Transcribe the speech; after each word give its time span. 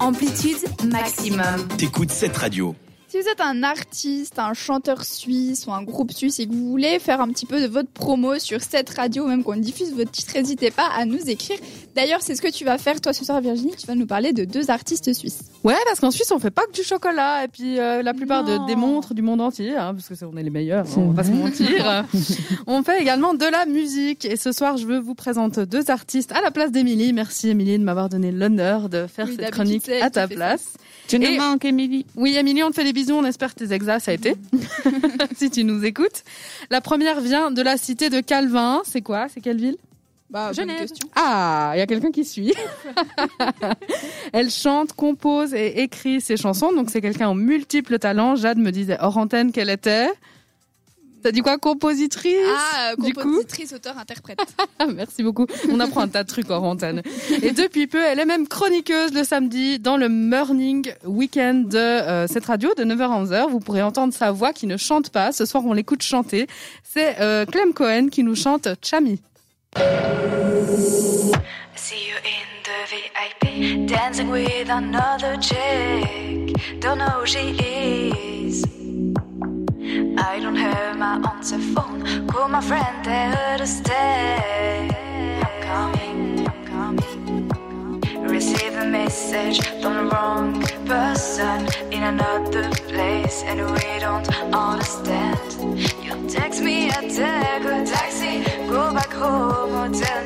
Amplitude 0.00 0.58
maximum. 0.90 1.68
T'écoutes 1.78 2.10
cette 2.10 2.36
radio. 2.36 2.74
Si 3.16 3.22
vous 3.22 3.28
êtes 3.30 3.40
un 3.40 3.62
artiste, 3.62 4.38
un 4.38 4.52
chanteur 4.52 5.02
suisse 5.02 5.66
ou 5.66 5.72
un 5.72 5.82
groupe 5.82 6.12
suisse 6.12 6.38
et 6.38 6.46
que 6.46 6.52
vous 6.52 6.68
voulez 6.68 6.98
faire 6.98 7.22
un 7.22 7.28
petit 7.28 7.46
peu 7.46 7.62
de 7.62 7.66
votre 7.66 7.88
promo 7.88 8.38
sur 8.38 8.60
cette 8.60 8.90
radio, 8.90 9.24
ou 9.24 9.28
même 9.28 9.42
qu'on 9.42 9.56
diffuse 9.56 9.94
votre 9.94 10.10
titre, 10.10 10.34
n'hésitez 10.36 10.70
pas 10.70 10.88
à 10.94 11.06
nous 11.06 11.30
écrire. 11.30 11.56
D'ailleurs, 11.94 12.20
c'est 12.20 12.34
ce 12.34 12.42
que 12.42 12.50
tu 12.52 12.66
vas 12.66 12.76
faire 12.76 13.00
toi 13.00 13.14
ce 13.14 13.24
soir, 13.24 13.40
Virginie. 13.40 13.72
Tu 13.78 13.86
vas 13.86 13.94
nous 13.94 14.04
parler 14.06 14.34
de 14.34 14.44
deux 14.44 14.70
artistes 14.70 15.10
suisses. 15.14 15.40
Ouais, 15.64 15.76
parce 15.86 15.98
qu'en 16.00 16.10
Suisse, 16.10 16.30
on 16.30 16.38
fait 16.38 16.50
pas 16.50 16.66
que 16.66 16.72
du 16.72 16.82
chocolat. 16.82 17.44
Et 17.44 17.48
puis, 17.48 17.80
euh, 17.80 18.02
la 18.02 18.12
plupart 18.12 18.44
de, 18.44 18.66
des 18.66 18.76
montres 18.76 19.14
du 19.14 19.22
monde 19.22 19.40
entier, 19.40 19.74
hein, 19.74 19.94
parce 19.94 20.08
que 20.08 20.14
c'est- 20.14 20.26
on 20.26 20.36
est 20.36 20.42
les 20.42 20.50
meilleurs, 20.50 20.84
hein, 20.86 20.94
on 20.98 21.08
va 21.12 21.22
pas 21.22 21.28
se 21.28 21.32
mentir. 21.32 22.04
on 22.66 22.82
fait 22.82 23.00
également 23.00 23.32
de 23.32 23.46
la 23.46 23.64
musique. 23.64 24.26
Et 24.26 24.36
ce 24.36 24.52
soir, 24.52 24.76
je 24.76 24.86
veux 24.86 24.98
vous 24.98 25.14
présenter 25.14 25.64
deux 25.64 25.90
artistes 25.90 26.32
à 26.32 26.42
la 26.42 26.50
place 26.50 26.70
d'Émilie. 26.70 27.14
Merci, 27.14 27.48
Émilie, 27.48 27.78
de 27.78 27.82
m'avoir 27.84 28.10
donné 28.10 28.30
l'honneur 28.30 28.90
de 28.90 29.06
faire 29.06 29.24
Oui, 29.26 29.36
cette 29.38 29.52
chronique 29.52 29.88
à 29.88 30.10
ta 30.10 30.28
ça. 30.28 30.58
Tu 31.08 31.18
nous 31.18 31.26
Et- 31.26 31.38
manques, 31.38 31.64
Émilie. 31.64 32.04
Oui, 32.16 32.36
Émilie, 32.36 32.62
on 32.62 32.70
te 32.70 32.74
fait 32.74 32.84
des 32.84 32.92
bisous. 32.92 33.14
On 33.14 33.24
espère 33.24 33.54
que 33.54 33.64
tes 33.64 33.72
exas, 33.72 34.00
ça 34.00 34.10
a 34.10 34.14
été. 34.14 34.34
si 35.36 35.50
tu 35.50 35.64
nous 35.64 35.84
écoutes. 35.84 36.24
La 36.70 36.80
première 36.80 37.20
vient 37.20 37.50
de 37.50 37.62
la 37.62 37.76
cité 37.76 38.10
de 38.10 38.20
Calvin. 38.20 38.82
C'est 38.84 39.02
quoi? 39.02 39.26
C'est 39.32 39.40
quelle 39.40 39.58
ville? 39.58 39.76
Bah, 40.28 40.52
Genève. 40.52 40.88
Ah, 41.14 41.70
il 41.74 41.78
y 41.78 41.82
a 41.82 41.86
quelqu'un 41.86 42.10
qui 42.10 42.24
suit. 42.24 42.52
Elle 44.32 44.50
chante, 44.50 44.92
compose 44.92 45.54
et 45.54 45.82
écrit 45.82 46.20
ses 46.20 46.36
chansons, 46.36 46.72
donc 46.72 46.90
c'est 46.90 47.00
quelqu'un 47.00 47.28
aux 47.30 47.34
multiples 47.34 47.98
talents. 48.00 48.34
Jade 48.34 48.58
me 48.58 48.72
disait 48.72 48.96
hors 49.00 49.16
antenne 49.18 49.52
qu'elle 49.52 49.70
était. 49.70 50.08
T'as 51.22 51.32
dit 51.32 51.40
quoi 51.40 51.58
Compositrice 51.58 52.36
Ah, 52.54 52.92
euh, 52.92 52.96
compositrice, 52.96 53.72
auteur, 53.72 53.98
interprète. 53.98 54.38
Merci 54.94 55.22
beaucoup. 55.22 55.46
On 55.70 55.80
apprend 55.80 56.02
un 56.02 56.08
tas 56.08 56.22
de 56.22 56.28
trucs 56.28 56.48
hors 56.50 56.62
antenne. 56.62 57.02
Et 57.42 57.52
depuis 57.52 57.86
peu, 57.86 58.02
elle 58.02 58.20
est 58.20 58.24
même 58.24 58.46
chroniqueuse 58.46 59.12
le 59.12 59.24
samedi 59.24 59.78
dans 59.78 59.96
le 59.96 60.08
morning 60.08 60.92
weekend 61.04 61.68
de 61.68 61.78
euh, 61.78 62.26
cette 62.26 62.44
radio 62.46 62.70
de 62.76 62.84
9h 62.84 63.02
à 63.02 63.24
11h. 63.24 63.50
Vous 63.50 63.60
pourrez 63.60 63.82
entendre 63.82 64.12
sa 64.12 64.30
voix 64.30 64.52
qui 64.52 64.66
ne 64.66 64.76
chante 64.76 65.10
pas. 65.10 65.32
Ce 65.32 65.44
soir, 65.46 65.64
on 65.66 65.72
l'écoute 65.72 66.02
chanter. 66.02 66.46
C'est 66.84 67.20
euh, 67.20 67.44
Clem 67.44 67.72
Cohen 67.72 68.08
qui 68.08 68.22
nous 68.22 68.36
chante 68.36 68.68
Chami. 68.82 69.20
See 71.74 72.08
you 72.08 72.16
in 72.24 72.46
the 72.64 72.86
VIP, 72.90 73.86
dancing 73.86 74.30
with 74.30 74.70
another 74.70 75.36
chick. 75.40 76.54
Don't 76.80 76.98
know 76.98 77.20
who 77.20 77.26
she 77.26 77.56
is. 77.58 78.85
My 81.18 81.30
answer 81.30 81.58
phone. 81.58 82.26
Call 82.28 82.48
my 82.48 82.60
friend, 82.60 83.04
tell 83.04 83.32
her 83.32 83.58
to 83.58 83.66
stay. 83.66 84.90
I'm 85.42 85.62
coming, 85.62 86.46
I'm 86.46 86.66
coming. 86.66 88.28
Receive 88.28 88.74
a 88.74 88.86
message 88.86 89.60
from 89.80 89.94
the 89.94 90.04
wrong 90.12 90.62
person 90.84 91.66
in 91.90 92.02
another 92.02 92.68
place, 92.90 93.42
and 93.44 93.60
we 93.72 93.98
don't 93.98 94.28
understand. 94.54 95.40
You 96.04 96.28
text 96.28 96.62
me, 96.62 96.90
I 96.90 97.08
take 97.08 97.64
a 97.64 97.86
taxi, 97.86 98.44
go 98.68 98.92
back 98.92 99.12
home 99.12 99.72
or 99.74 99.88
tell 99.98 100.25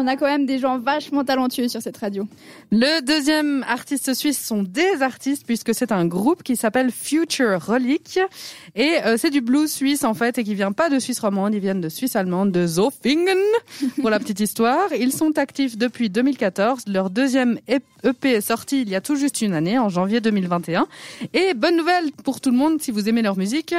On 0.00 0.06
a 0.06 0.14
quand 0.14 0.26
même 0.26 0.46
des 0.46 0.60
gens 0.60 0.78
vachement 0.78 1.24
talentueux 1.24 1.66
sur 1.66 1.82
cette 1.82 1.96
radio. 1.96 2.28
Le 2.70 3.04
deuxième 3.04 3.64
artiste 3.66 4.14
suisse 4.14 4.40
sont 4.40 4.62
des 4.62 5.02
artistes 5.02 5.44
puisque 5.44 5.74
c'est 5.74 5.90
un 5.90 6.06
groupe 6.06 6.44
qui 6.44 6.54
s'appelle 6.54 6.92
Future 6.92 7.60
Relic 7.60 8.20
et 8.76 8.98
euh, 9.04 9.16
c'est 9.16 9.30
du 9.30 9.40
blues 9.40 9.68
suisse 9.68 10.04
en 10.04 10.14
fait 10.14 10.38
et 10.38 10.44
qui 10.44 10.54
vient 10.54 10.70
pas 10.70 10.88
de 10.88 11.00
Suisse 11.00 11.18
romande, 11.18 11.52
ils 11.52 11.58
viennent 11.58 11.80
de 11.80 11.88
Suisse 11.88 12.14
allemande, 12.14 12.52
de 12.52 12.64
Zofingen 12.64 13.38
pour 14.00 14.08
la 14.08 14.20
petite 14.20 14.38
histoire. 14.38 14.86
Ils 14.96 15.12
sont 15.12 15.36
actifs 15.36 15.76
depuis 15.76 16.10
2014. 16.10 16.84
Leur 16.86 17.10
deuxième 17.10 17.58
EP 17.66 18.30
est 18.30 18.40
sorti 18.40 18.82
il 18.82 18.88
y 18.88 18.94
a 18.94 19.00
tout 19.00 19.16
juste 19.16 19.42
une 19.42 19.52
année, 19.52 19.80
en 19.80 19.88
janvier 19.88 20.20
2021. 20.20 20.86
Et 21.34 21.54
bonne 21.54 21.76
nouvelle 21.76 22.12
pour 22.22 22.40
tout 22.40 22.52
le 22.52 22.56
monde 22.56 22.80
si 22.80 22.92
vous 22.92 23.08
aimez 23.08 23.22
leur 23.22 23.36
musique. 23.36 23.74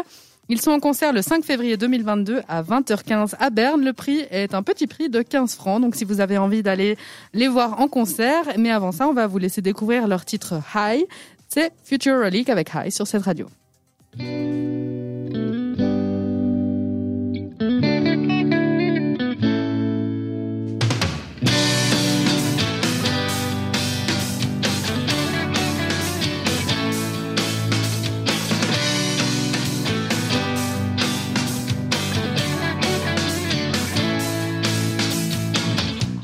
Ils 0.52 0.60
sont 0.60 0.72
en 0.72 0.80
concert 0.80 1.14
le 1.14 1.22
5 1.22 1.46
février 1.46 1.78
2022 1.78 2.42
à 2.48 2.64
20h15 2.64 3.36
à 3.40 3.52
Berne. 3.52 3.86
Le 3.86 3.94
prix 3.94 4.26
est 4.32 4.56
un 4.56 4.64
petit 4.64 4.88
prix 4.88 5.08
de 5.08 5.22
15 5.22 5.54
francs. 5.54 5.80
Donc 5.80 5.96
si 5.96 6.06
vous 6.06 6.22
avez 6.22 6.40
envie 6.40 6.64
d'aller 6.64 6.98
les 7.34 7.48
voir 7.48 7.80
en 7.80 7.88
concert, 7.88 8.46
mais 8.58 8.72
avant 8.72 8.92
ça, 8.92 9.08
on 9.08 9.14
va 9.14 9.28
vous 9.28 9.38
laisser 9.38 9.62
découvrir 9.62 10.08
leur 10.08 10.26
titre 10.26 10.56
High. 10.76 11.06
C'est 11.48 11.72
Future 11.84 12.20
Relic 12.20 12.50
avec 12.50 12.72
High 12.74 12.92
sur 12.92 13.06
cette 13.06 13.22
radio. 13.22 13.48